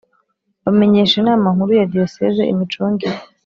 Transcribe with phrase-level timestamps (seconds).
[0.63, 3.17] bamenyesha Inama nkuru ya Diyoseze imicungire